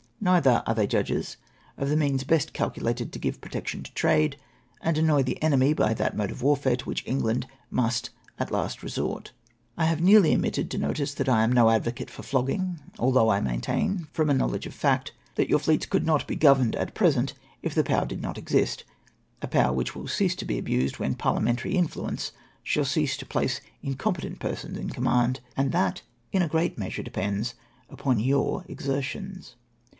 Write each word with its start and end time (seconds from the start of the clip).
Neither 0.23 0.63
are 0.65 0.73
they 0.75 0.85
judges 0.87 1.37
of 1.77 1.89
the 1.89 1.95
means 1.95 2.23
best 2.23 2.53
calculated 2.53 3.11
to 3.13 3.19
give 3.19 3.41
protec 3.41 3.67
tion 3.67 3.83
to 3.83 3.93
trade, 3.93 4.37
and 4.79 4.97
annoy 4.97 5.21
the 5.23 5.41
enemy 5.43 5.73
by 5.73 5.93
that 5.95 6.15
mode 6.15 6.31
of 6.31 6.41
warfare 6.41 6.75
to 6.75 6.85
which 6.85 7.03
England 7.07 7.47
must 7.69 8.11
at 8.39 8.51
last 8.51 8.81
resort." 8.81 9.31
I 9.79 9.85
had 9.85 10.01
nearly 10.01 10.33
omitted 10.33 10.69
to 10.71 10.77
notice 10.79 11.13
that 11.15 11.29
I 11.29 11.43
am 11.43 11.51
no 11.51 11.69
advocate 11.69 12.09
for 12.09 12.21
flogging; 12.23 12.79
although 12.97 13.29
I 13.29 13.41
maintain, 13.41 14.07
from 14.11 14.29
a 14.29 14.33
knowledge 14.33 14.65
of 14.67 14.73
f;ict, 14.73 15.11
that 15.35 15.49
yom' 15.49 15.59
fleets 15.59 15.87
could 15.87 16.05
not 16.05 16.27
be 16.27 16.35
governed 16.35 16.75
at 16.75 16.95
present 16.95 17.33
if 17.63 17.75
the 17.75 17.83
power 17.83 18.05
did 18.05 18.21
not 18.23 18.37
exist,— 18.39 18.83
a 19.43 19.47
power 19.47 19.73
which 19.73 19.95
will 19.95 20.07
cease 20.07 20.35
to 20.35 20.45
be 20.45 20.57
abused 20.59 20.97
when 20.97 21.13
Parliamentary 21.15 21.75
influence 21.75 22.31
shall 22.63 22.85
cease 22.85 23.17
to 23.17 23.25
place 23.25 23.59
incompe 23.83 24.21
tent 24.21 24.39
persons 24.39 24.77
in 24.77 24.89
command, 24.89 25.41
and 25.57 25.71
that 25.71 26.01
in 26.31 26.41
a 26.41 26.47
great 26.49 26.77
measure 26.77 27.03
depends 27.03 27.53
upon 27.89 28.19
your 28.19 28.63
exertions. 28.67 29.55